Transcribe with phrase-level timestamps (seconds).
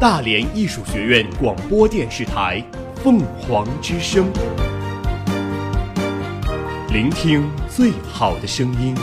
[0.00, 2.64] 大连艺术学院广播电视台
[3.02, 4.32] 凤凰之声，
[6.92, 8.94] 聆听最好的声音。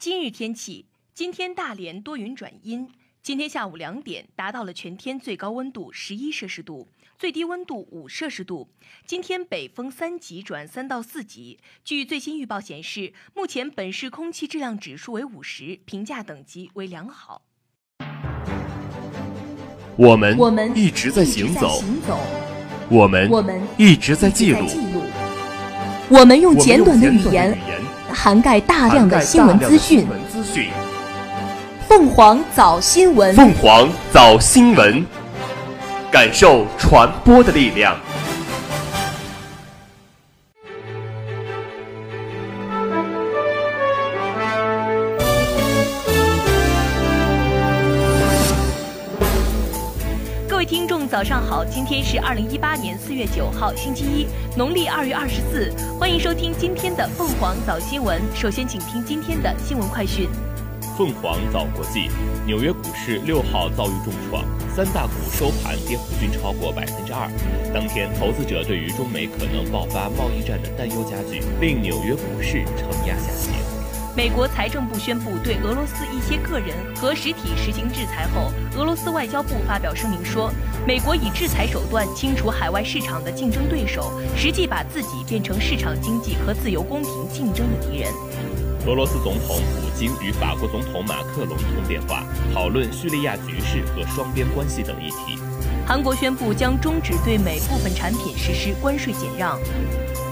[0.00, 2.90] 今日天气，今天大连多云转阴。
[3.22, 6.88] 今天下午两点达到了全天最高温度十一摄氏度，
[7.18, 8.68] 最低温度五摄氏度。
[9.06, 11.58] 今天北风三级转三到四级。
[11.82, 17.40] 据最新预报显示，目前本市空气质量指数为五十，评价等级为良好。
[19.96, 21.82] 我们我们一直在行走，
[22.90, 24.66] 我们我们一直在记录，
[26.10, 27.56] 我们用简短的语言
[28.12, 29.42] 涵盖大量的新。
[29.46, 30.68] 闻资讯。
[31.88, 35.02] 凤凰早新闻，凤凰早新闻，
[36.10, 37.96] 感受传播的力量。
[50.48, 51.64] 各位听众，早上好！
[51.64, 54.26] 今天是二零一八年四月九号，星期一，
[54.56, 55.72] 农历二月二十四。
[55.98, 58.22] 欢迎收听今天的凤凰早新闻。
[58.34, 60.28] 首先，请听今天的新闻快讯。
[60.96, 62.08] 凤凰早国际，
[62.46, 64.42] 纽约股市六号遭遇重创，
[64.76, 67.30] 三大股收盘跌幅均超过百分之二。
[67.72, 73.54] 当天，投资者对于中美可能爆发贸易战的担忧加剧，令纽约股市承压下行。
[74.14, 80.52] 美国财政部宣布对俄罗斯一些个人和实体实行制裁后，俄罗斯外交部发表声明说，
[80.86, 88.12] 美国以制裁手段清除海外市场的竞争对手，实际把自己变成市场经济和自由公平竞争的敌人。
[88.86, 92.22] 俄罗斯总统普京与法国总统马克龙通电话，
[92.54, 95.36] 讨论叙利亚局势和双边关系等议题。
[95.86, 99.56] 韩国宣布将终止对美部分产品实施关税减让。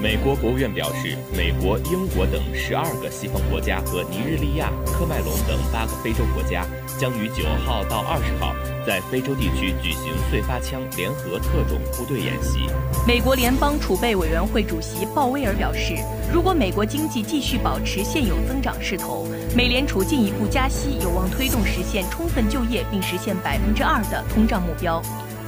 [0.02, 6.66] 美国国务院表示，美国、英国等十二个西方国家和尼日利亚、科麦隆等八个非洲国家
[6.98, 8.52] 将于九号到二十号
[8.84, 12.68] 在非洲地区举行碎发枪联合特种部队演习。
[13.06, 15.94] 美国联邦储备委员会主席鲍威尔表示，
[16.32, 19.24] 如果美国经济继续保持现有增长势头，
[19.56, 25.00] 美联储进一步加息有望推动实现充分就业并实现百分之二的通胀目标。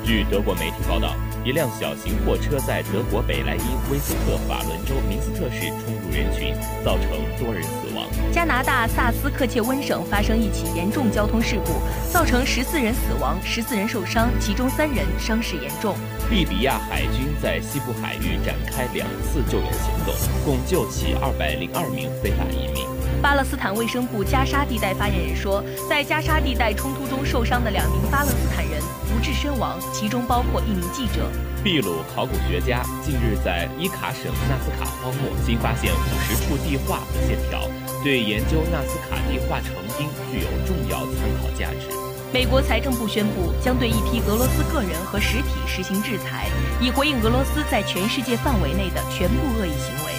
[0.07, 8.07] 据德国媒体报道，一辆小型货车在德国北莱茵威斯特法伦州明斯特市冲入人群，造成多人死亡。
[8.33, 15.97] 加拿大萨斯克切温省发生一起严重交通事故，造成十四人死亡、十四人受伤，其中三人伤势严重。
[16.31, 22.87] 利比亚海军在西部海域展开两次救援行动，共救起二百零二名非法移民。
[23.21, 28.81] 巴勒斯坦卫生部加沙地带发言人说，在加沙地带冲突中受伤的两名巴勒斯坦人
[29.17, 31.27] 不治身亡，其中包括一名记者。
[31.65, 37.63] 秘鲁考古学家近日在伊卡省纳斯卡荒漠新发现五十处地画和线条，
[38.05, 41.89] 对研究纳斯卡地画成因具有重要参考价值。
[42.31, 50.13] 美国财政部宣布将对一批俄罗斯个人和实体实行制裁，以回应俄罗斯在全世界范围内的全部恶意行为。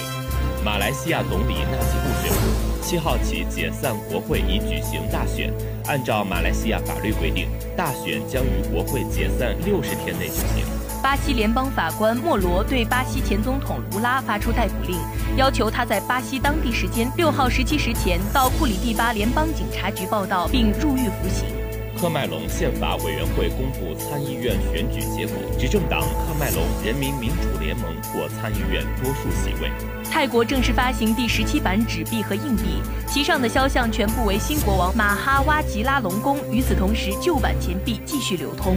[0.64, 5.54] 马来西亚总理纳吉布宣布，七号起解散国会以举行大选。
[5.88, 10.64] 按照马来西亚法律规定，大选将于国会解散六十天内举行。
[11.02, 14.98] 巴西联邦法官莫罗对巴西前总统卢拉发出逮捕令，
[15.36, 21.57] 要求他在巴西当地时间六号十七时前到库里蒂巴联邦警察局报到，并入狱服刑。
[22.00, 29.68] 科麦隆宪法委员会公布参议院选举结果，执政党喀麦隆人民民主联盟获参议院多数席位。
[30.08, 36.38] 泰国正式发行第十七版纸币和硬币，其上的肖像全部为新国王马哈哇吉拉隆功。
[36.52, 38.76] 与此同时，旧版钱币继续流通。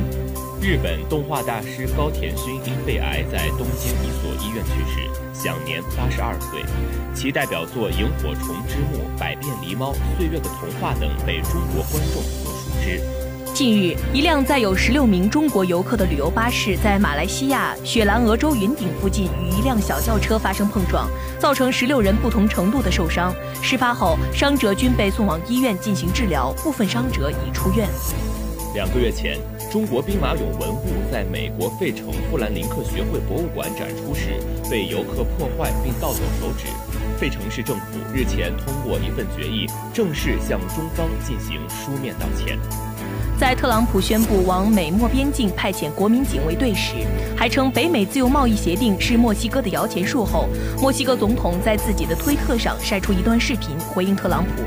[0.59, 6.63] 日本动画大师高田勋因肺癌在东京一所医院去世，享年八十二岁。
[7.13, 12.23] 其代表作《萤火虫之墓》《百变狸猫》《岁月的童话》等被中国观众
[13.53, 21.07] 近日，一辆载有十六名中国游客的旅游巴士在马来西亚雪兰莪州云顶附近与一辆小轿车发生碰撞，
[21.37, 23.31] 造成十六人不同程度的受伤。
[23.61, 27.87] 事发后，伤者均被送往医院进行治疗，部分伤者已出院。
[28.73, 29.37] 两个月前，
[29.71, 34.39] 中国兵马俑文物在美国费城富兰林克学会博物馆展出时
[34.71, 36.65] 被游客破坏并盗走手指。
[37.21, 42.57] 费城市政府日前通过一份决议，正式向中方进行书面道歉。
[43.39, 46.95] 在特朗普宣布往美墨边境派遣国民警卫队时，
[47.37, 54.63] 还称北美自由贸易协定是墨西哥的摇钱树后，墨西哥总统在自己的推特上晒出一段视频回应特朗普。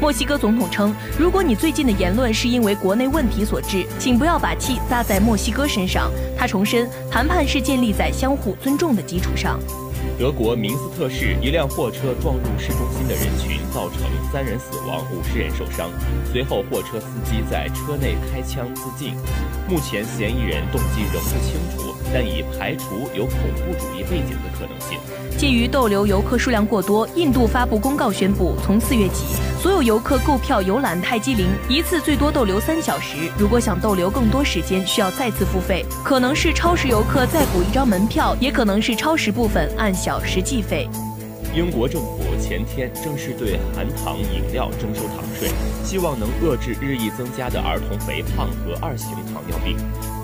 [0.00, 9.60] 墨西哥总统称：“如果你最近的言论是因为国内问题所致，请不要把气撒在墨西哥身上。”他重申，谈判是建立在相互尊重的基础上。
[10.18, 14.00] 德国明斯特市一辆货车撞入市中心的人群，造成
[14.32, 15.90] 三人死亡、五十人受伤。
[16.30, 19.14] 随后，货车司机在车内开枪自尽。
[19.68, 24.98] 目前，嫌疑人动机仍不清楚，但已排除有恐怖主义背景的可能性。
[25.38, 33.16] 鉴于逗留游客数量过多，印度发布公告宣布，从四月起，所有游客购票游览泰姬陵一次最多逗留三小时。
[33.38, 40.88] 如果想逗留更多时间，需要再次付费，可能是超时游客再补一张门票，也可能是超时部分按小时计费。
[41.54, 45.48] 英国政府前天正式对含糖饮料征收糖税，
[45.82, 49.76] 希望能遏制日益增加的儿童肥胖和二型糖尿病。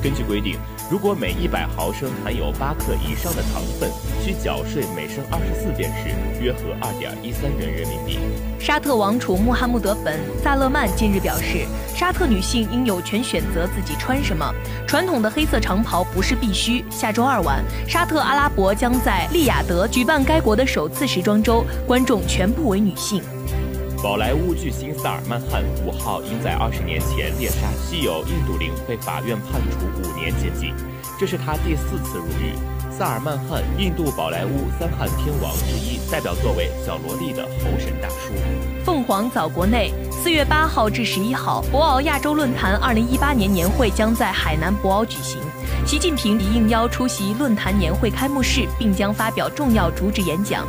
[0.06, 0.56] 根据规定，
[0.88, 3.90] 如果每一百毫升含有八克以上的糖分，
[4.22, 8.20] 需缴税每升二十四便士，约合二点一三元人民币。
[8.60, 14.48] 沙特王储穆罕默德本·萨勒曼近日表示，沙特女性应有权选择自己穿什么，
[14.86, 16.84] 传统的黑色长袍不是必须。
[16.88, 23.20] 下周二晚，沙特阿拉伯将在利雅得举办该国的首次时装周，观众全部为女性。
[24.06, 30.72] 宝莱坞巨星萨尔曼汗五号因在二十年前猎杀稀有印度羚被法院判处五年监禁，
[31.18, 32.54] 这是他第四次入狱。
[32.96, 38.32] 萨尔曼汗，印度宝莱坞三汉天王之一，代表作为小萝莉的猴神大叔。
[38.84, 45.42] 凤凰早国内，四月八号至十一号，博鳌亚洲论坛二零一八年年会将在海南博鳌举行。
[45.84, 50.64] 习近平已应邀出席论坛年会开幕式，并将发表重要主旨演讲。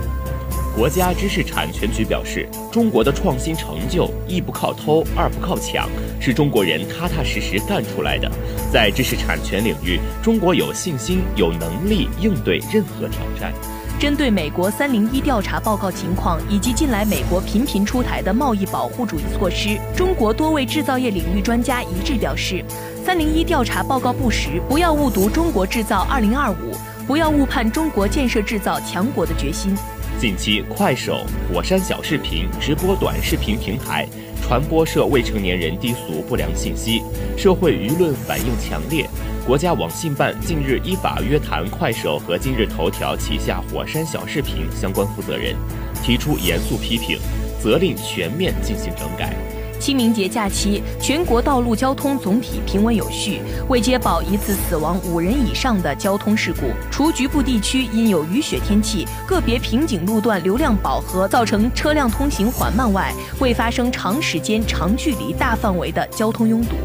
[0.78, 5.90] 国家知识产权局表示，中国的创新成就一不靠偷，二不靠抢，
[6.22, 8.32] 是中国人踏踏实实干出来的。
[8.72, 13.52] 在知识产权领域，中国有信心、有能力应对任何挑战。
[14.00, 22.64] 针对美国三零一调查报告情况以及近来美国频频出台的贸易保护主义措施，中国多位制造业领域专家一致表示，
[23.04, 26.78] 三零一调查报告不实，不要误读中国制造二零二五，
[27.08, 29.76] 不要误判中国建设制造强国的决心。
[30.20, 34.08] 近期，快手、火山小视频直播短视频平台
[34.42, 37.04] 传播涉未成年人低俗不良信息，
[37.38, 39.08] 社会舆论反应强烈。
[39.46, 45.56] 国家网信办近日依法约谈快手和今日头条旗下火山小视频相关负责人，
[46.04, 47.20] 提出严肃批评，
[47.62, 49.36] 责令全面进行整改。
[49.88, 53.40] 清明节假期，全国道路交通总体平稳有序，
[53.70, 56.64] 未接报一次死亡五人以上的交通事故。
[56.92, 66.76] 除局部地区因有雨雪天气、个别瓶颈路段流量饱和造成车辆通行缓慢外，未发生长时间、长距离、大范围的交通拥堵。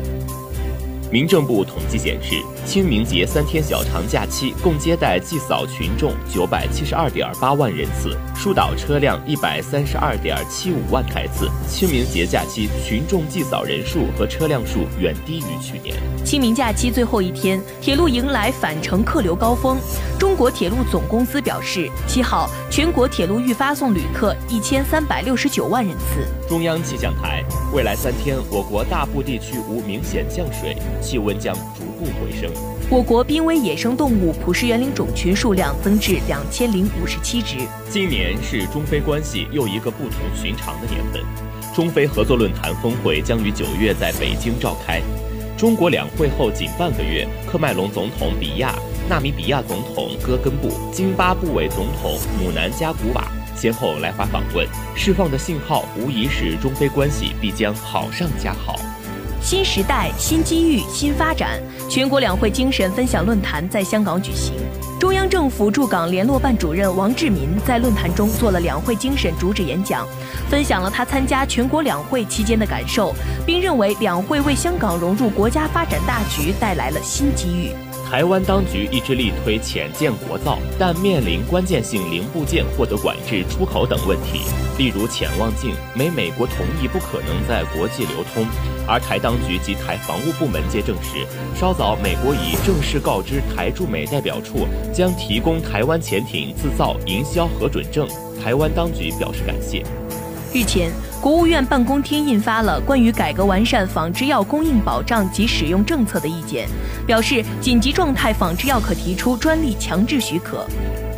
[1.10, 11.50] 民政部统计显示，清明节三天小长假期共接待祭扫群众九百七十二点八万人次，疏导车辆一百三十二点七五万台次。
[11.68, 15.96] 清明节假期群众祭扫人数和车辆数远低于去年。
[16.24, 19.76] 清明假期最后一天，铁路迎来返程客流高峰。
[20.18, 26.26] 中国铁路总公司表示，七号全国铁路预发送旅客一千三百六十九万人次。
[26.48, 27.44] 中央气象台，
[27.74, 30.76] 未来三天我国大部地区无明显降水。
[31.02, 32.50] 气温将逐步回升。
[32.90, 37.58] 我国濒危野生动物普氏园林种群数量增至两千零五十七只。
[37.88, 41.22] 今年是中非关系又一个不同寻常的年份。
[41.74, 45.00] 中非合作论坛峰会将于九月在北京召开。
[45.56, 48.74] 中国两会后仅半个月，科麦隆总统比亚、
[49.08, 53.24] 纳米比亚总统戈根布、津巴布韦总统姆南加古瓦
[53.56, 54.66] 先后来华访问，
[54.96, 58.74] 释放的信号无疑是中非关系必将好上加好。
[59.40, 61.60] 新时代、新机遇、新发展，
[61.92, 64.54] 全国两会精神分享论坛在香港举行。
[64.98, 70.08] 中央政府驻港联络办主任王志民在论坛中做了两会精神主旨演讲，
[70.48, 77.74] 分享了他参加全国两会期间的感受，并认为两会为香港融入国家发展大局带来了新机遇。
[78.12, 84.40] 台湾当局一直力推浅建国造，但面临关键性零部件获得管制、出口等问题。
[84.76, 88.44] 例如潜望镜，没美国同意不可能在国际流通。
[88.86, 91.26] 而台当局及台防务部门皆证实，
[91.58, 98.06] 稍早美国已正式告知台驻美代表处将提供台湾潜艇制造、营销核准证。
[98.44, 99.82] 台湾当局表示感谢。
[100.54, 106.68] 日前，国务院办公厅印发了关于改革完善仿制药供应保障及使用政策的意见，
[107.06, 110.66] 表示紧急状态仿制药可提出专利强制许可。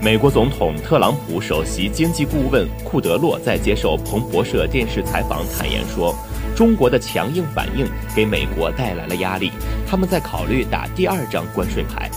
[0.00, 6.14] 美国总统特朗普首席经济顾问库德洛在接受彭博社电视采访坦言说
[6.54, 9.50] ：“中国的强硬反应给美国带来了压力，
[9.84, 12.08] 他们在考虑打第二张关税牌。”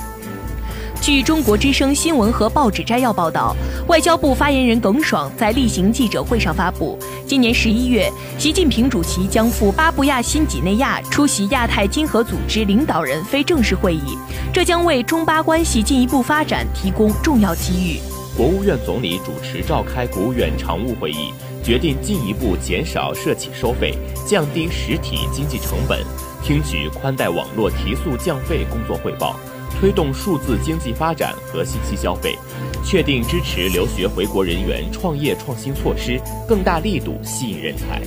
[1.08, 3.56] 据中国之声新闻和报纸摘要报道，
[3.88, 14.18] 外交部发言人耿爽在例行记者会上发布，今年十一月，习近平主席将赴巴布亚新几内亚出席亚太经合组织领导人非正式会议，
[14.52, 18.02] 这将为中巴关系进一步发展提供重要机遇。
[18.36, 21.32] 国务院总理主持召开国务院常务会议，
[21.64, 26.04] 决定进一步减少涉企收费，降低实体经济成本，
[26.44, 29.40] 听取宽带网络提速降费工作汇报，
[29.80, 32.36] 推动数字经济发展和信息消费，
[32.84, 38.02] 确定支持留学回国人员创业创新措施，更大力度吸引人才。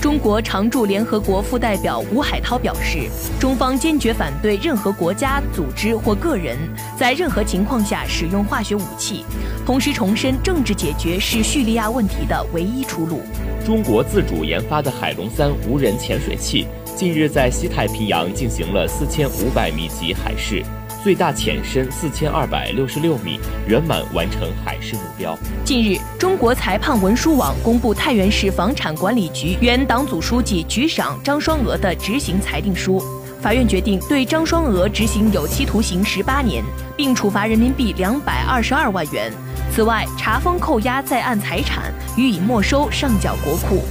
[0.00, 6.58] 中国常驻联合国副代表吴海涛表示，中方坚决反对任何国家、组织或个人
[6.98, 9.24] 在任何情况下使用化学武器，
[9.64, 13.20] 同时重申政治解决是叙利亚问题的唯一出路。
[13.64, 20.64] 中国自主研发的海龙三无人潜水器近日在西太平洋进行了四千五百米级海试。
[21.02, 25.36] 最大潜深四千二百六十六米，圆满完成海试目标。
[25.64, 33.02] 近日，中国裁判文书网公布太原市房产管理局原党组书记、局长张双娥的执行裁定书，
[33.40, 36.62] 法院决定对张双娥执行有期徒刑十八年，
[36.96, 39.32] 并处罚人民币两百二十二万元。
[39.74, 43.82] 此外，查封扣押在案财产，予以没收上缴国库。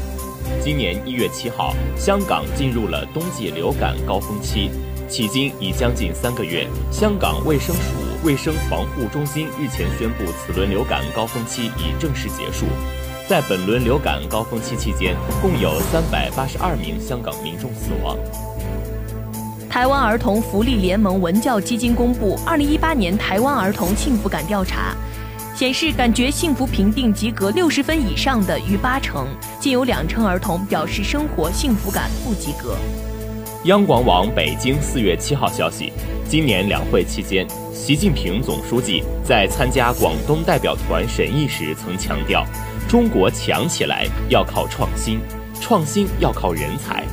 [0.63, 4.71] 今年一月七号，香港进入了冬季流感高峰期。
[5.11, 7.81] 迄今已将近三个月，香港卫生署
[8.23, 12.65] 卫生防护中心日前宣布，此轮流感高峰期已正式结束。
[13.27, 18.17] 在本轮流感高峰期期间，共有三百八十二名香港民众死亡。
[19.69, 24.95] 台湾儿童福利联盟文教基金公布二零一八年台湾儿童幸福感调查，
[25.53, 29.27] 显示感觉幸福评定及格六十分以上的逾八成，
[29.59, 32.77] 仅有两成儿童表示生活幸福感不及格。
[33.65, 35.93] 央广网北京四月七号消息，
[36.27, 42.43] 今年两会期间，习近平总书记在参加广东代表团审议时曾强调，
[42.89, 45.19] 中国强起来要靠创新，
[45.61, 47.05] 创新要靠人才。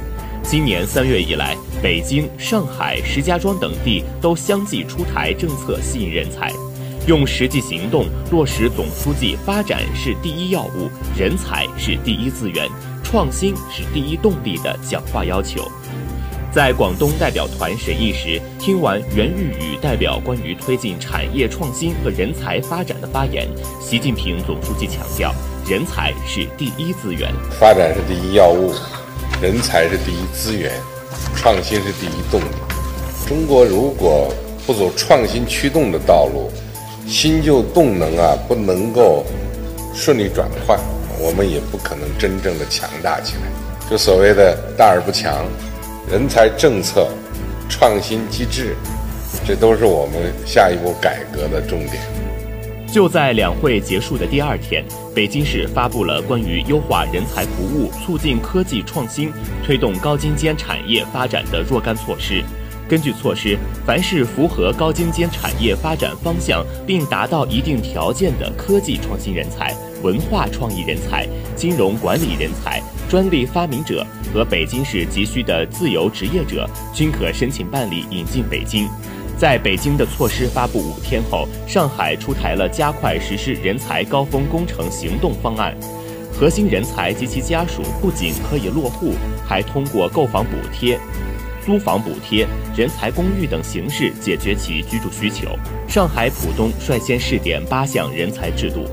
[0.42, 6.50] 今年三月以来，北京、上海、石家庄等地都相继出台政策吸引人才，
[7.06, 12.66] 用实际行动落实总书记“发展是第一要务，人才是第一资源，
[13.04, 15.70] 创新是第一动力”的讲话要求。
[16.50, 23.46] 在广东代表团审议时，听完袁玉宇代表关于推进产业创新和人才发展的发言，
[23.82, 25.30] 习近平总书记强调，
[25.68, 28.72] 人才是第一资源，发展是第一要务，
[29.42, 30.72] 人才是第一资源，
[31.36, 32.46] 创新是第一动力。
[33.28, 34.32] 中国如果
[34.66, 36.50] 不走创新驱动的道路，
[37.06, 39.22] 新旧动能啊不能够
[39.94, 40.80] 顺利转换，
[41.20, 43.42] 我们也不可能真正的强大起来。
[43.90, 45.44] 就所谓的大而不强。
[46.10, 47.06] 人才政策、
[47.68, 48.74] 创新机制，
[49.46, 52.02] 这都是我们下一步改革的重点。
[52.90, 54.82] 就在两会结束的第二天，
[55.14, 59.30] 北京市发布了关于优化人才服务、促进科技创新、
[59.62, 62.42] 推动高精尖产业发展的若干措施。
[62.88, 78.88] 根据措施，凡是符合高精尖产业发展方向并达到一定条件的科技创新人才、文化创意人才、金融管理人才、专利发明者和北京市急需的自由职业者，均可申请办理引进北京。
[79.36, 85.76] 在北京的措施发布五天后，上海出台了加快实施人才高峰工程行动方案，
[86.32, 90.96] 核心人才及其家属不仅可以落户，还通过购房补贴。
[91.66, 95.48] 租房补贴、人才公寓等形式解决其居住需求。
[95.86, 98.86] 上海浦东率先试点八项人才制度，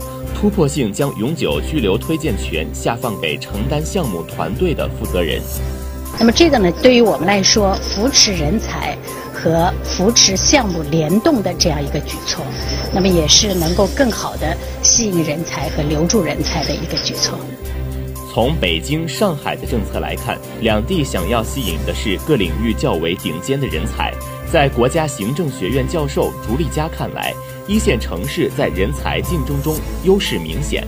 [0.45, 5.41] 突破性将永久居留推荐权下放给承担项目团队的负责人。
[6.19, 8.95] 那么这个呢，对于我们来说，扶持人才
[9.33, 12.45] 和扶持项目联动的这样一个举措，
[12.93, 17.39] 那么也是能够更好的吸引人才和留住人才的一个举措。
[18.31, 24.13] 从北京、上海的政策来看，两地想要吸引的是各领域较为顶尖的人才。
[24.53, 27.33] 在国家行政学院教授朱立佳看来，
[27.67, 30.85] 一线城市在人才竞争中优势明显。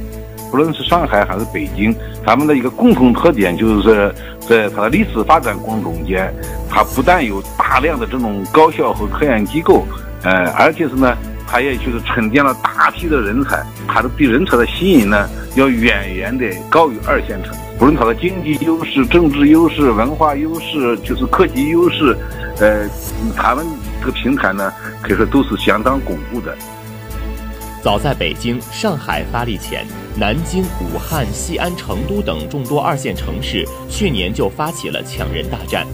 [0.50, 1.93] 不论是上海还是北京，
[2.25, 6.34] 他们的一个共同特点就是在它的历史发展过程中间，
[6.69, 9.86] 它不但有大量的这种高校和科研机构，
[10.24, 11.15] 呃，而且是呢。
[11.50, 17.60] 它也就是沉淀了大批的人才，它的对人才的吸引呢，要远远的高于二线城市。
[17.79, 22.17] 不论它的经济优势、政治优势、文化优势，就是科技优势，
[22.60, 22.86] 呃，
[23.34, 23.65] 他们
[24.00, 26.56] 这个平台呢，可以说都是相当巩固的。
[27.84, 29.86] 早在北京、上海发力前，
[30.20, 35.86] 南京、武汉、西安、成都等众多二线城市去年就发起了抢人大战。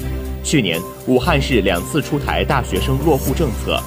[0.44, 3.80] 去年，武汉市两次出台大学生落户政策。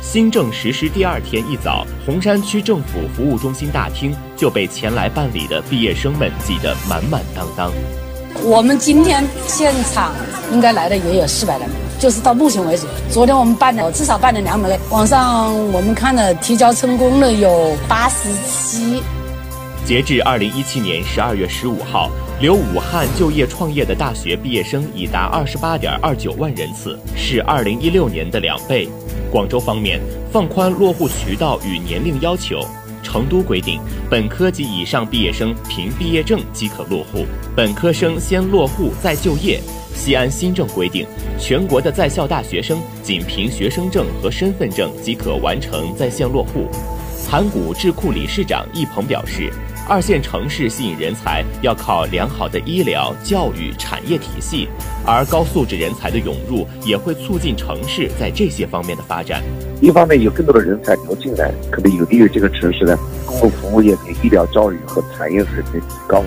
[0.00, 7.70] 新政实施第二天一早，洪山区政府服务中心大厅就被前来办理的毕业生们挤得满满当当。
[8.42, 10.12] 我们今天现场
[10.52, 11.68] 应该来的也有四百人，
[11.98, 19.02] 就是到目前为止，昨天我们办的至少办了两百个，网上我们看了提交成功的有八十七。
[19.84, 22.10] 截至二零一七年十二月十五号，
[22.40, 28.88] 留武汉就业创业的大学毕业生已达二十八点二九万人次，是二零一六年的两倍。
[29.30, 30.00] 广州方面
[30.32, 32.60] 放宽落户渠道与年龄要求。
[33.10, 37.26] 成都规定，本科及以上毕业生凭毕业证即可落户，
[37.56, 39.60] 本科生先落户再就业。
[39.92, 41.04] 西安新政规定，
[41.36, 46.68] 全国的在校大学生仅凭学生证和身份证即可完成在线落户。
[47.28, 49.52] 盘古智库理事长易鹏表示。
[49.90, 54.68] 二线城市吸引人才要靠良好的医疗、教育、产业体系，
[55.04, 59.42] 而高素质人才的涌入也会促进城市在这些方面的发展。
[59.82, 66.22] 一方面有更多的人才流进来，可能有利于这个城市的公共服务业跟医疗、教育和产业水平提高；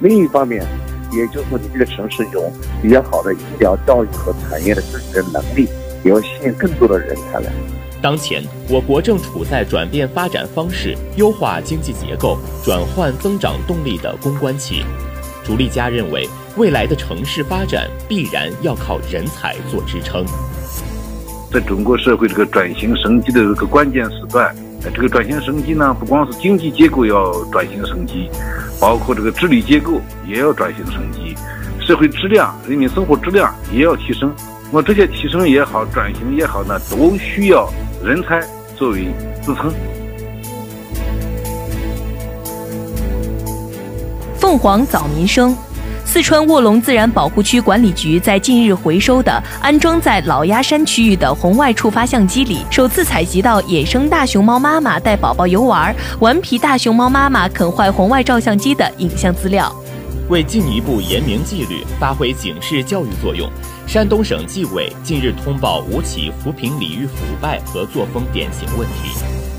[0.00, 0.64] 另一方面，
[1.10, 2.40] 也就是说你这个城市有
[2.80, 5.68] 比较好的医疗、教育和产业的支持能力，
[6.04, 7.50] 也要吸引更多的人才来。
[8.02, 14.82] 当前，我国正处在转变发展方式、优化经济结构、转换增长动力的攻关期。
[15.44, 16.26] 朱立家认为，
[16.56, 20.24] 未来的城市发展必然要靠人才做支撑。
[21.52, 24.54] 在中国社会这个转型升级的这个关键时段，
[24.94, 28.30] 这个转型升级呢，不光是经济结构要转型升级，
[28.80, 31.34] 包括这个治理结构也要转型升级，
[31.84, 34.32] 社会质量、人民生活质量也要提升。
[34.72, 37.68] 那么这些提升也好，转型也好呢，都需要。
[38.02, 38.40] 人才
[38.78, 39.08] 作为
[39.42, 39.70] 支撑。
[44.38, 45.54] 凤凰早民生，
[46.06, 49.30] 四川卧龙自然保护区管理局在近日回收的
[49.60, 59.70] 安装在老鸭山区域的红外触发相机里，首次采集到野生大熊猫妈妈带宝宝游玩，顽皮大熊猫妈妈啃坏红外照相机的影像资料。
[60.30, 63.46] 为进一步严明纪律，发挥警示教育作用。
[63.90, 69.18] 山东省纪委近日通报五起扶贫礼遇腐败和作风典型问题。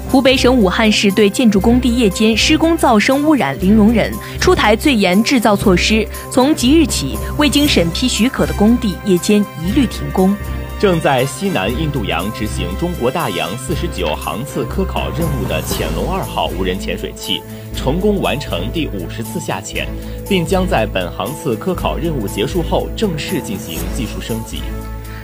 [0.09, 10.33] 湖北省武汉市对建筑工地夜间施工噪声污染零容忍，出台最严制造措施，从即日起，未经审批许可的工地夜间一律停工。
[10.79, 17.41] 正在西南印度洋执行中国大洋四十九航次科考任务的潜龙二号无人潜水器。
[17.75, 19.87] 成功完成第五十次下潜，
[20.27, 24.59] 并将在本航次科考任务结束后正式进行技术升级。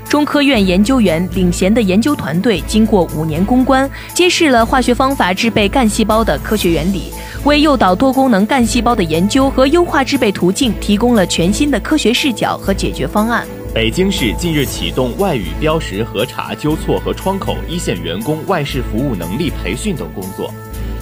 [0.10, 7.12] 中科院研究员领衔的研究团队经过五年攻关，揭示了化学方法制备干细胞的科学原理，
[7.44, 13.46] 为诱导多功能干细胞的研究和优化制备途径提供了全新的科学视角和解决方案。
[13.74, 20.50] 北京市近日启动外语标识核查纠错和窗口一线员工外事服务能力培训等工作。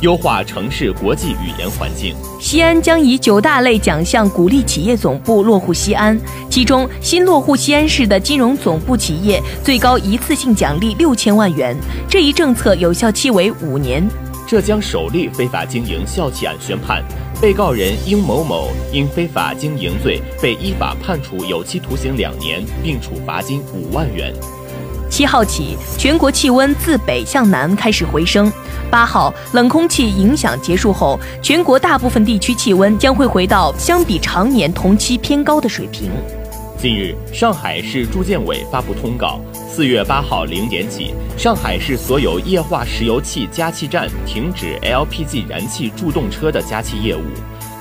[0.06, 2.16] 优化城市国际语言环境。
[2.40, 6.16] 西安将以九大类奖项鼓励企业总部落户西安，
[6.48, 11.76] 其中新落户西安市的金融总部企业最高一次性奖励六千万元。
[12.08, 14.08] 这一政策有效期为五年。
[14.48, 17.04] 浙江首例非法经营校企案宣判，
[17.42, 24.32] 被告人应某某因非法经营罪被依法判处有期徒刑两年，并处罚金五万元。
[25.10, 28.52] 七号起，全国气温自北向南开始回升。
[28.92, 36.12] 八号，冷空气影响结束后，全国大部分地区气温将会回到相比常年同期偏高的水平。
[36.78, 47.22] 近日，上海市住建委发布通告，四月八号零点起，上海市所有液化石油气加气站停止 LPG 燃气助动车的加气业务，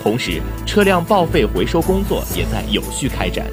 [0.00, 3.44] 同时，车辆报废回收工作也在有序开展。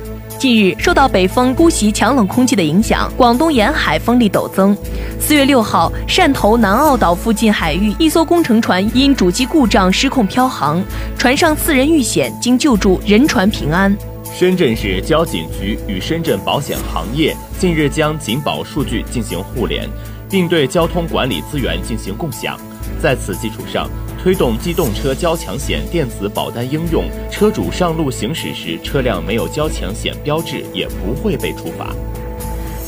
[0.42, 4.76] 近日，受到北风突袭强冷空气的影响，广东沿海风力陡增。
[5.20, 10.84] 四月六号，汕头南澳岛附近海域一艘工程船因主机故障失控漂航，
[11.16, 13.96] 船上四人遇险，经救助人船平安。
[14.34, 19.88] 深圳市交警局与深圳保险行业近日将警保数据进行互联，
[20.28, 22.58] 并对交通管理资源进行共享。
[23.00, 23.88] 在此基础上，
[24.22, 31.88] 推动机动车交强险电子保单应用，车主上路行驶时车辆没有交强险标志也不会被处罚。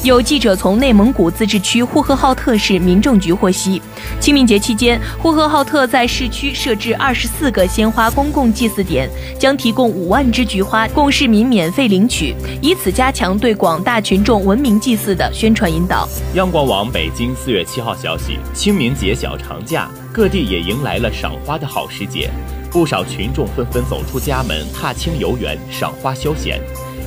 [0.04, 3.82] 有记者从内蒙古自治区呼和浩特市民政局获悉，
[4.19, 16.08] 清明节期间，呼和浩特在市区设置二十四个鲜花公共祭祀点，将提供五万支菊花供市民免费领取，以此加强对广大群众文明祭祀的宣传引导。
[16.36, 22.30] 央广网北京四月七号消息：清明节小长假，各地也迎来了赏花的好时节，
[22.69, 26.62] 不少群众纷纷走出家门，踏青游园，赏花休闲。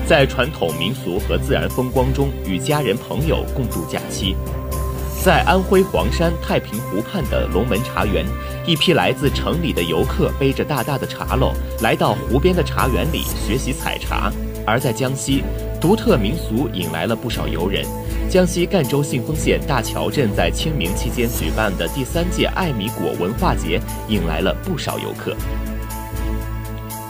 [0.05, 4.35] 在传统民俗和自然风光中，与家人朋友共度假期。
[5.23, 8.27] 在安徽黄山太平湖畔的龙门茶园，
[8.67, 14.33] 一批来自城里的游客背着大大的茶篓，来到湖边的茶园里学习采茶；
[14.67, 15.45] 而在江西，
[15.81, 17.85] 独特民俗引来了不少游人。
[18.29, 25.35] 江西赣州信丰县大桥镇在清明期间举办的第三届艾米果文化节引来了不少游客。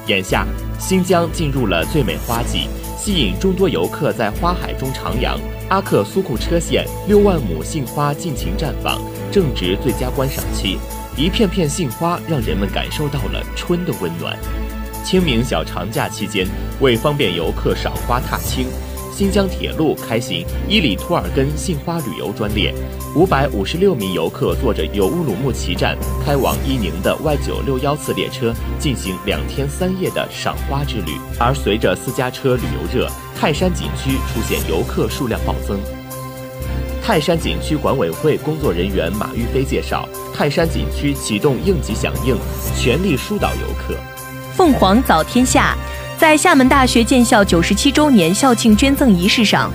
[0.07, 0.47] 眼下，
[0.79, 5.39] 新疆进入了最美花季，吸引众多游客在花海中徜徉。
[5.69, 9.01] 阿克苏库车县六万亩杏花尽情绽放，
[9.33, 10.79] 正值最佳观赏期，
[11.17, 14.37] 一片片杏花让人们感受到了春的温暖。
[15.03, 16.47] 清明小长假期间，
[16.81, 18.67] 为方便游客赏花踏青。
[19.17, 22.75] 新疆铁路开行伊犁图尔根杏花旅游专列，
[23.15, 31.13] 五百五十六名游客坐着由乌鲁木齐站开往伊宁的 Y 九六幺次列车，进行两天三夜的赏花之旅。
[31.41, 35.81] 而随着私家车旅游热，泰山景区出现游客数量暴增。
[37.03, 42.37] 泰山景区管委会工作人员马玉飞介绍，泰山景区启动应急响应，
[42.79, 43.95] 全力疏导游客。
[44.55, 45.75] 凤凰早天下。
[46.19, 49.71] 在厦门大学建校九十七周年校庆捐赠仪式上，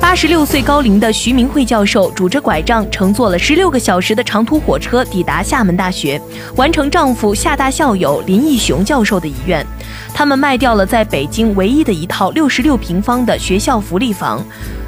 [0.00, 6.20] 八十六岁高龄的徐明慧教授拄着拐杖，乘坐了十六个小时的长途火车抵达厦门大学，
[6.56, 9.64] 完成丈夫厦大校友林义雄教授的遗愿。
[10.12, 14.44] 他们卖掉了在北京唯一的一套六十六平方的学校福利房。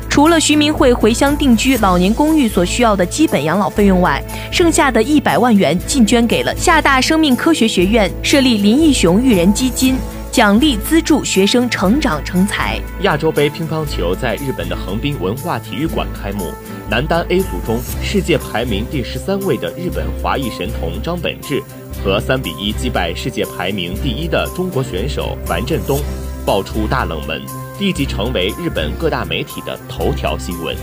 [0.09, 9.97] 除了徐明慧回乡定居老年公寓所需要的基本养老费用外，剩下的一百万元尽捐给了厦大生命科学学院，设立林义雄育人基金。
[10.37, 12.79] 奖励资助学生成长成才。
[13.01, 16.53] 亚洲杯乒乓球在日本的横滨文化体育馆开幕，
[16.91, 21.63] 男单 A 组中，世界排名第十三位的日本华裔神童张本智
[22.05, 25.99] 和三比一击败世界排名第一的中国选手樊振东，
[26.45, 27.41] 爆出大冷门，
[27.81, 30.77] 立即成为日本各大媒体的头条新闻。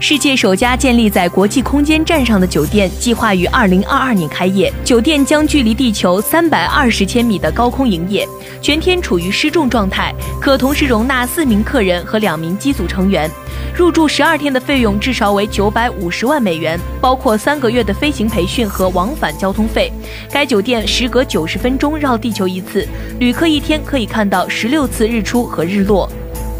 [0.00, 4.72] 世界首家建立在国际空间站上的酒店计划于二零二二年开业。
[4.84, 8.26] 酒店将距离地球三百二十千米的高空营业，
[8.62, 13.28] 全天处于失重状态，可同时容纳四名客人和两名机组成员。
[13.74, 19.92] 入住十二天的费用至少为九百五十万美元，包括三个月的飞行培训和往返交通费。
[20.30, 22.86] 该酒店时隔九十分钟绕地球一次，
[23.18, 26.08] 旅客一天可以看到十六次日出和日落。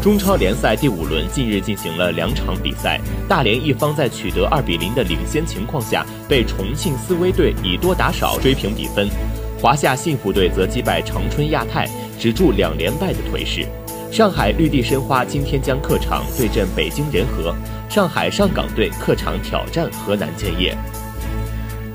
[0.01, 9.09] 中超联赛第五轮近日进行了两场比赛，大连一方在取得二比零的领先情况下，被重庆斯威队以多打少追平比分。
[9.61, 11.85] 华夏幸福队则击败长春亚泰，
[12.17, 13.67] 止住两连败的颓势。
[14.09, 17.53] 上海绿地申花今天将客场对阵北京人和，
[17.89, 20.77] 上海上港队客场挑战河南建业。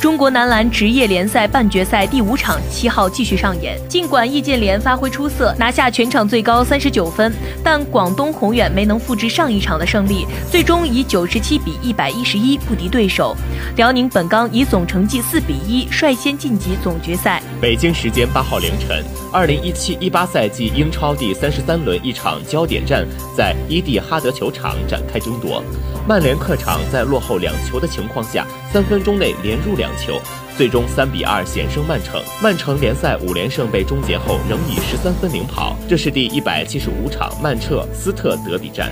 [0.04, 3.80] 中国男篮职业联赛半决赛第五场七号继续上演。
[3.88, 13.34] 尽管易建联发挥出色，拿下全场最高三十九分，但广东宏远没能复制上一场的胜利，最终以九十七比一百一十一不敌对手。
[13.76, 17.42] 辽宁本钢以总成绩四比一率先晋级总决赛。
[17.58, 25.64] 北京时间八号凌晨，二零一七一八赛季英超第三十三轮一场焦点战在伊蒂哈德球场展开争夺。
[26.06, 30.20] 曼联客场在落后两球的情况下，三分钟内连入两球，
[30.56, 32.20] 最终三比二险胜曼城。
[32.42, 35.76] 曼城联赛五连胜被终结后，仍以十三分领跑。
[35.88, 38.90] 这是第一百七十五场曼彻斯特德比战。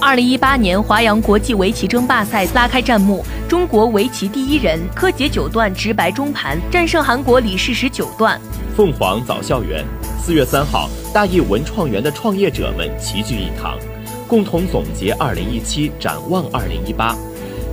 [0.00, 8.38] 二零一八年华阳国际围棋争霸赛拉开战幕，中国围棋第一人柯洁九段直白中盘战胜韩国李世石九段。
[8.76, 9.82] 凤凰早校园，
[10.22, 13.78] 四月三号，大艺文创园的创业者们齐聚一堂。
[14.28, 17.16] 共同总结二零一七展望2018。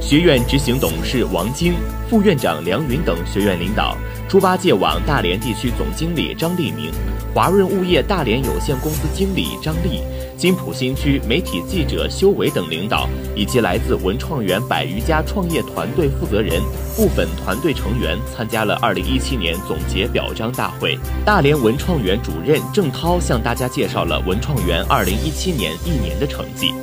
[0.06, 1.74] 学院执行董事王晶、
[2.10, 3.96] 副院长梁云等学院领导，
[4.28, 6.92] 猪八戒网大连地区总经理张立明，
[7.34, 10.02] 华润物业大连有限公司经理张丽。
[10.38, 16.62] 金浦新区媒体记者修伟等领导，以及来自文创园百余家创业团队负责人、
[16.98, 21.00] 部分团队成员参加了2017年总结表彰大会。
[21.26, 26.74] 大连文创园主任郑涛向大家介绍了文创园2017年一年的成绩。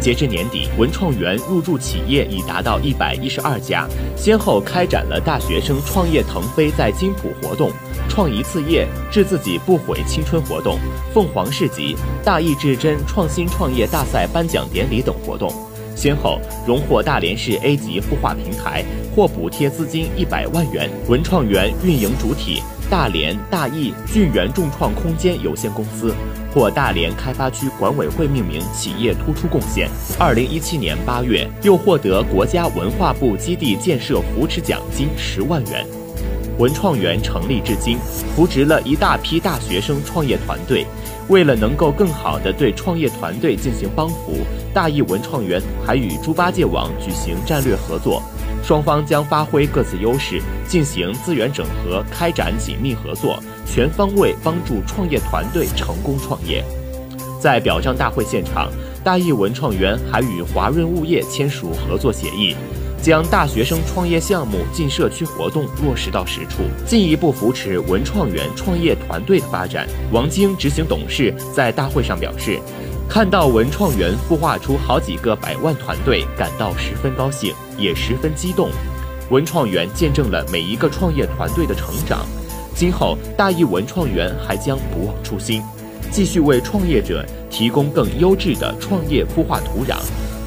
[0.00, 3.86] 截至年底，文创园入驻企业已达到一百一十二家，
[4.16, 7.70] 先后开展了大学生创业腾飞在金浦活动、
[8.08, 10.78] 创一次业致自己不悔青春活动、
[11.12, 15.52] 凤凰市集、大义至真创新创业大赛颁奖典礼等活动，
[15.94, 18.82] 先后荣获大连市 A 级孵化平台，
[19.14, 20.90] 获补贴资金一百万元。
[21.08, 22.62] 文创园运营主体。
[22.90, 26.12] 大连大义俊源众创空间有限公司
[26.52, 29.88] 获大连开发区管委会命名企业突出贡献。
[30.18, 35.86] 二零一七年八月，又获得国家文化部基地建设扶持奖金十万元。
[36.58, 37.96] 文创园成立至今，
[38.34, 40.84] 扶植了一大批大学生创业团队。
[41.28, 44.38] 为了能够更好地对创业团队进行帮扶，
[44.74, 48.20] 大义文创园还与猪八戒网举行战略合作。
[48.62, 56.64] 双方将发挥各自优势，进行资源整合，开展紧密合作，全方位帮助创业团队成功创业。
[57.40, 58.70] 在表彰大会现场，
[59.02, 62.54] 大艺文创园还与华润物业签署合作协议，
[63.02, 69.88] 将大学生创业项目进社区活动落实到实处，进一步扶持文创园创业团队的发展。
[70.12, 72.60] 王晶执行董事在大会上表示，
[73.10, 78.70] 看到文创园孵化出好几个百万团队，感到十分高兴，也十分激动。
[79.30, 82.24] 文创园见证了每一个创业团队的成长，
[82.72, 85.60] 今后大益文创园还将不忘初心。
[86.12, 89.96] 继续为创业者提供更优质的创业孵化土壤，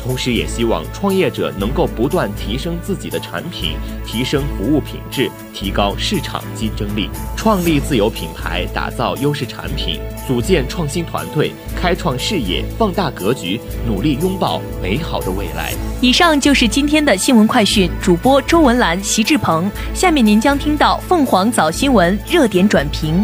[0.04, 15.74] 同时也希望创业者能够不断提升自己的产品，提升服务品质，提高市场竞争力，创立自有品牌，打造优势产品，组建创新团队，开创视野，放大格局，努力拥抱美好的未来。
[16.02, 19.72] 以上就是今天的新闻快讯，主播周文兰、席志鹏。
[19.94, 23.24] 下面您将听到凤凰早新闻热点转评。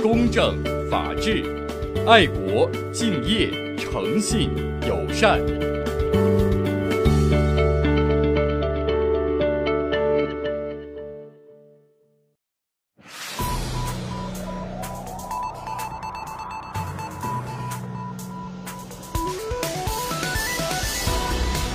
[0.00, 0.56] 公正、
[0.88, 1.42] 法治、
[2.06, 4.50] 爱国、敬业、诚信、
[4.86, 5.40] 友善。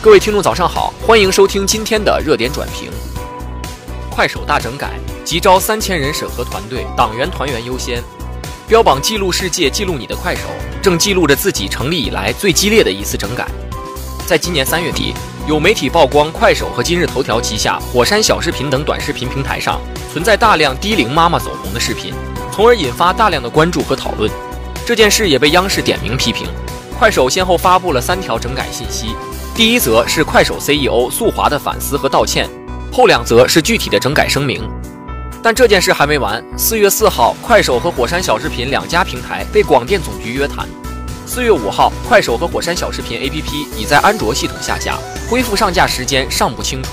[0.02, 2.90] 各位听众，早上好，欢迎收听今天的热点转评。
[4.10, 4.98] 快手大整改。
[5.24, 8.04] 急招三千人审核团队，党员团员优先。
[8.68, 10.42] 标榜记录世界、记录你的快手，
[10.82, 13.48] 正记录着自己成立以来最激烈的一次整改。
[14.26, 15.14] 在今年三月底，
[15.48, 19.80] 有媒体曝光快手和今日头条旗下火山小视频等短视频平台上
[20.12, 22.14] 存在大量低龄妈妈走红的视频，
[22.52, 24.30] 从而引发大量的关注和讨论。
[24.86, 26.48] 这件事也被央视点名批评。
[26.98, 29.16] 快手先后发布了三条整改信息，
[29.56, 32.50] 第一则是快手 CEO 宿华的反思和道歉，
[32.92, 34.62] 后两则是具体的整改声明。
[35.44, 36.42] 但这件事还没完。
[36.58, 40.66] 四月四号，快手和火山小视频两家平台被广电总局约谈。
[41.26, 44.98] 四月五号，快手和火山小视频 APP 已在安卓系统下架，
[45.30, 46.92] 恢复上架时间尚不清楚。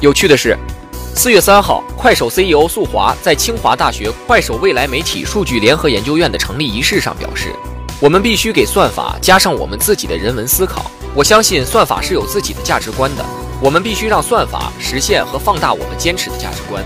[0.00, 0.56] 有趣的是，
[1.14, 7.54] 四月三号，快手 CEO 宿华在清华大学快手未来媒体数据联合研究院的成立仪式上表示
[8.00, 10.90] ：“我们必须给算法加上我们自己的人文思考。
[11.14, 13.22] 我相信算法是有自己的价值观的，
[13.60, 16.82] 我们必须让算法实现和放大我们坚持的价值观。”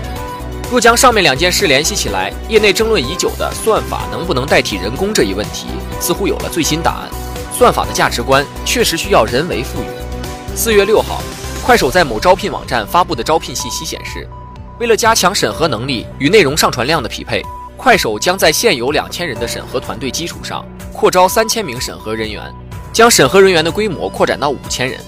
[0.71, 5.65] 若将上面两件事联系起来，业内争论已久的算法能不能代替人工这一问题，
[5.99, 7.09] 似乎有了最新答案。
[7.51, 10.55] 算法的价值观确实需要人为赋予。
[10.55, 11.23] 四月六号，
[11.65, 14.29] 快手在某招聘网站发布的招聘信息显示，
[14.79, 17.43] 为了加强审核能力与内容上传量的匹配，
[17.75, 22.43] 快手将在现有两千人的审核团队基础上，扩招三千名审核人员，
[22.93, 24.99] 将审核人员的规模扩展到五千人。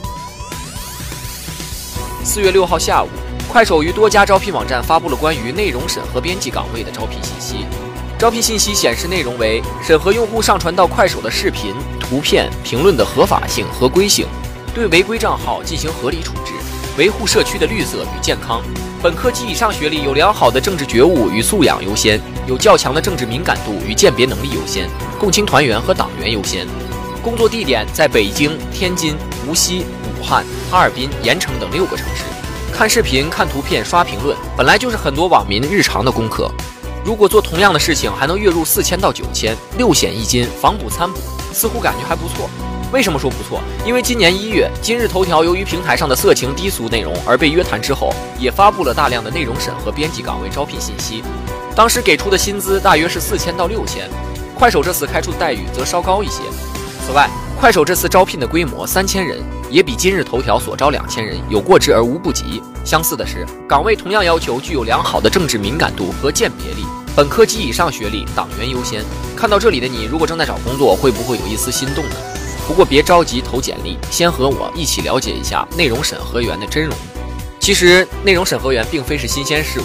[2.24, 3.08] 四月六号下午。
[3.52, 7.66] 快手于多家招聘网站发布了关于内容审核编辑岗位的招聘信息。
[8.18, 14.26] 招聘信息显示，内容为审核用户上传到快手的视频、图片、评论的合法性、合规性，
[14.74, 16.54] 对违规账号进行合理处置，
[16.98, 18.62] 维护社区的绿色与健康。
[19.04, 24.88] 本科及以上学历，有良好的政治觉悟与素养优先，有较强的政治敏感度与鉴别能力优先，
[25.20, 26.66] 共青团员和党员优先。
[27.22, 32.24] 工作地点在北京、天津、无锡、武汉、哈尔滨、盐城等六个城市。
[32.82, 36.50] 看视频、看图片、刷评论，本来就是很多网民日常的功课。
[37.06, 41.20] 如果做同样的事情还能月入四千到九千，六险一金、房补餐补，
[41.54, 42.50] 似乎感觉还不错。
[42.92, 43.62] 为什么说不错？
[43.86, 51.24] 因为今年一月，今日头条由于平台上的色情低俗内容而被约谈之后，也发布了大量的内容审核编辑岗位招聘信息。
[51.76, 54.10] 当时给出的薪资大约是四千到六千，
[54.58, 56.42] 快手这次开出的待遇则稍高一些。
[57.06, 57.30] 此外，
[57.62, 59.38] 快手这次招聘的规模三千人，
[59.70, 62.60] 也比今日头条所招两千人有过之而无不及。
[62.84, 66.84] 相似的是，岗位同样要求具有良好的政治敏感度和鉴别力，
[67.16, 69.04] 本科及以上学历，党员优先。
[69.38, 72.16] 看到这里的你，如果正在找工作，会不会有一丝心动呢？
[72.68, 76.98] 不过别着急投简历，先和我一起了解一下内容审核员的真容。
[77.60, 79.84] 其实，内容审核员并非是新鲜事物，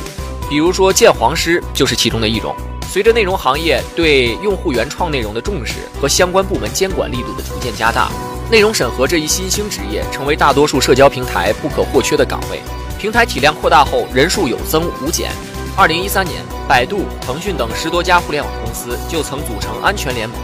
[0.49, 2.57] 比如说鉴黄师就是其中的一种。
[2.89, 8.11] 随着内容行业对用户原创内容的重视和相关部门监管力度的逐渐加大，
[8.51, 12.61] 内容审核这一新兴职业成为大多数社交平台不可或缺的岗位。
[12.99, 15.31] 平台体量扩大后，人数有增无减，
[15.77, 20.39] 二零一三年，百度、腾讯等十多家互联网公司就曾组成安全联盟，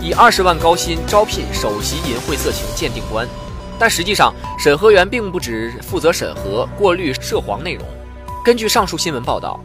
[0.00, 3.28] 以二十万高薪招聘首席淫秽色情鉴定官。
[3.78, 7.86] 但实际上，审核员并不只负责审核、过滤涉黄内容。
[8.44, 9.60] 根据上述新闻报道，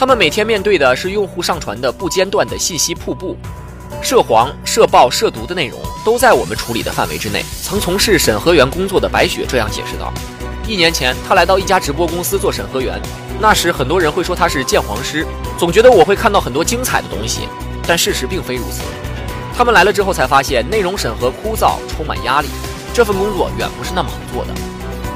[0.00, 3.36] 他们每天面对的是用户上传的不间断的信息瀑布，
[4.00, 7.44] 涉黄、涉暴、涉毒的内容都在我们处理的范围之内。
[7.62, 10.10] 曾从事审核员工作的白雪这样解释道
[10.66, 12.98] ：“一年前，他来到一家直播公司做审核员，
[13.38, 15.26] 那时很多人会说他是鉴黄师，
[15.58, 17.40] 总觉得我会看到很多精彩的东西，
[17.86, 18.80] 但事实并非如此。
[19.54, 22.48] 他们来了之后才发现，内容审核枯燥，充满压力，
[22.94, 24.54] 这份工作远不是那么好做的。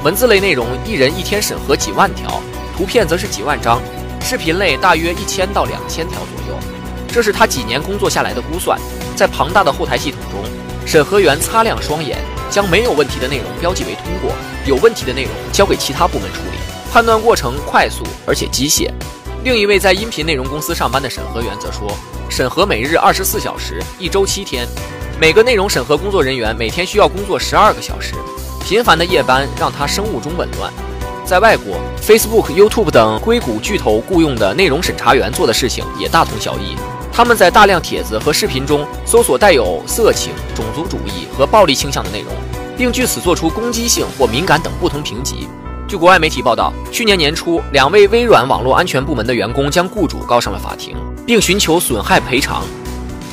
[0.03, 2.39] 文字类内容，一人一天审核几万条，
[2.77, 3.81] 图片则是几万张。”
[4.27, 6.59] 视频类大约一千到两千条左右，
[7.07, 8.75] 这是他几年工作下来的估算。
[9.15, 10.43] 在庞大的后台系统中，
[10.83, 12.17] 审核员擦亮双眼，
[12.49, 14.31] 将没有问题的内容标记为通过，
[14.65, 16.57] 有问题的内容交给其他部门处理，
[16.91, 18.89] 判断过程快速而且机械。
[19.43, 21.95] 另一位在音频内容公司上班的审核员则说，
[22.27, 24.67] 审核每日二十四小时，一周七天，
[25.21, 28.15] 每个内容审核工作人员每天需要工作十二个小时，
[28.63, 30.73] 频繁的夜班让他生物钟紊乱。
[31.25, 36.75] 在外国，Facebook、YouTube 等硅谷巨头雇佣的内容审查员做的事情也大同小异。
[37.11, 42.31] 他们在大量帖子和视频中搜索带有色情、种族主义和暴力倾向的内容，
[42.77, 45.47] 并据此做出攻击性或敏感等不同评级。
[45.87, 52.63] 据国外媒体报道，去年年初，两位微软网络安全部门的员工将雇主告上了法庭，并寻求损害赔偿。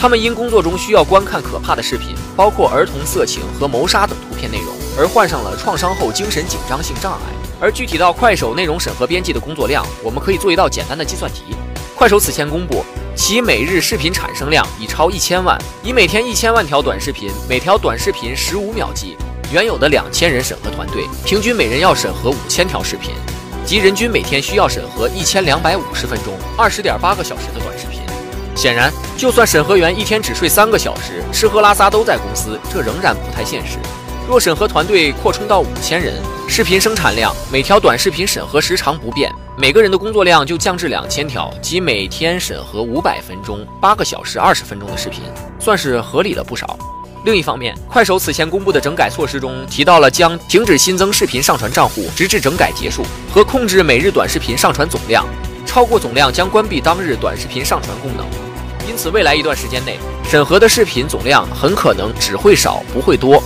[0.01, 7.42] 他们因工作中需要观看可怕的视频，包括儿童色情和谋杀等图片内容，而患上了创伤后精神紧张性障碍。
[7.63, 11.55] 而具体到快手内容审核编辑的工作量，我们可以做一道简单的计算题。
[11.95, 19.17] 快手此前公布，其每日视频产生量已超一千万，以每天一千万条短视频，每条短视频十五秒计，
[19.53, 23.15] 原有的两千人审核团队，平均每人要审核五千条视频，
[23.65, 28.01] 即人均每天需要审核一千两百五十分钟，二十点八个小时的短视频。
[28.57, 33.79] 显然，就算审核员一天只睡三个小时，吃喝拉撒都在公司，这仍然不太现实。
[34.29, 36.15] 若审核团队扩充到五千人，
[36.49, 45.23] 视频生产量每条短视频审核时长不变，每个人的工作量就降至两千条，即每天审核五百分钟、八个小时二十分钟的视频，
[45.59, 46.79] 算是合理了不少。
[47.25, 55.27] 另一方面，快手此前公布的整改措施中提到了将停止新增视频上传账户，直至整改结束，和控制每日短视频上传总量，
[55.67, 58.25] 超过总量将关闭当日短视频上传功能。
[58.89, 63.43] 因此，未来一段时间内审核的视频总量很可能只会少，不会多。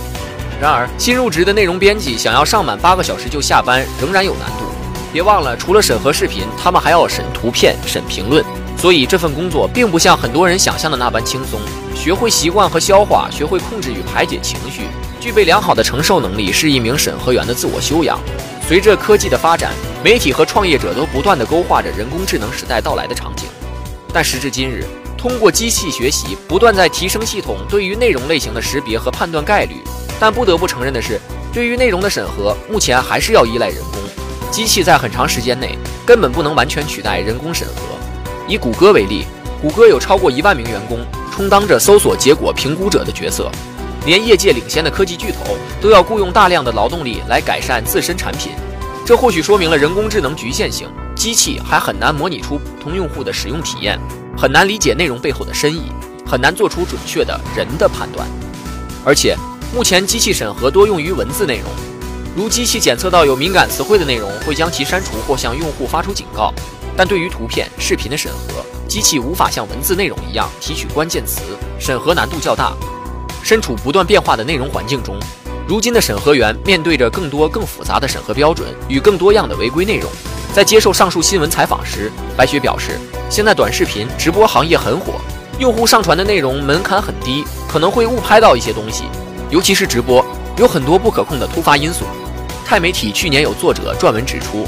[0.59, 4.65] 然而，新入职的内容编辑想要上满八个小时就下班，仍然有难度。
[5.13, 8.43] 别忘了，除了审核视频，他们还要审图片、审评论。
[8.75, 11.59] 所以，这份工作并不像很多人想象的那般轻松。
[11.95, 14.83] 学会习惯和消化，学会控制与排解情绪，
[15.19, 18.19] 具备良好的承受能力，是一名审核员的自我修养。
[18.67, 19.71] 随着科技的发展，
[20.03, 23.45] 媒体和创业者都不断地勾画着人工智能时代到来的场景。
[24.11, 24.83] 但时至今日，
[25.17, 29.75] 通过机器学习，不断在提升系统对于内容类型的识别和判断概率。
[30.19, 31.19] 但不得不承认的是，
[31.53, 34.01] 对于内容的审核，目前还是要依赖人工。
[34.49, 37.81] 机器在很长时间内根本不能完全取代人工审核。
[38.47, 39.25] 以谷歌为例，
[39.61, 40.99] 谷歌有超过一万名员工
[41.31, 43.51] 充当着搜索结果评估者的角色，
[44.05, 48.53] 连业界领先的科技巨头都要雇佣大量的劳动力来改善自身产品。
[49.05, 53.99] 这或许说明了人工智能局限性，机器还很难模拟出普通用户的使用体验，
[54.37, 55.91] 很难理解内容背后的深意，
[56.25, 58.27] 很难做出准确的人的判断，
[59.05, 59.37] 而且。
[59.73, 61.65] 目前机器审核多用于文字内容，
[62.35, 66.53] 如机器检测到有敏感词汇的内容，会将其删除或向用户发出警告。
[66.95, 71.41] 但对于图片、视频的审核，机器无法像文字内容一样提取关键词，
[71.77, 72.73] 审核难度较大。
[73.43, 75.19] 身处不断变化的内容环境中，
[75.67, 80.09] 如今的审核员面对着更多更复杂的审核标准与更多样的违规内容。
[80.53, 82.97] 在接受上述新闻采访时，白雪表示，
[83.29, 85.15] 现在短视频直播行业很火，
[85.59, 89.03] 用户上传的内容门槛很低，可能会误拍到一些东西。
[89.49, 90.25] 尤其是直播，
[90.57, 92.05] 有很多不可控的突发因素。
[92.65, 94.67] 钛媒体去年有作者撰文指出，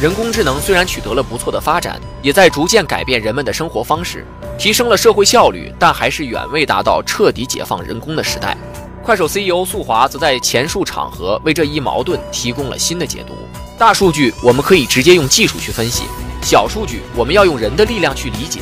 [0.00, 4.26] 人工智能虽然取得了不错的发展，也在逐渐改变人们的生活方式，
[4.58, 8.54] 提升了社会效率，但还是远未达到彻底解放人工的时代。
[9.02, 13.32] 快手 CEO 宿华则在前述场合为这一矛盾提供了新的解读：
[13.78, 16.04] 大数据我们可以直接用技术去分析，
[16.42, 18.60] 小数据我们要用人的力量去理解，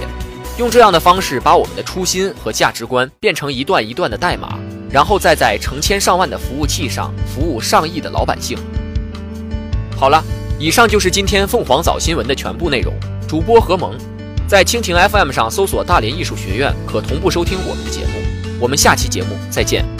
[0.56, 4.56] 用这样的方式把我们的初心和价值观变成一段一段的代码。
[4.90, 8.56] 然后再在成千上万的服务器上服务上亿的老百姓。
[9.96, 10.22] 好了，
[10.58, 12.94] 以上就是今天凤凰早新闻的全部内容。
[13.26, 13.96] 主播何萌，
[14.46, 18.12] 在蜻蜓 FM 上搜索“大连艺术学院”，可同步收听我们的节目。
[18.60, 19.97] 我们下期节目再见。